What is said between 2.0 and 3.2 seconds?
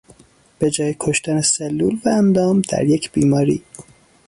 و اندام در یک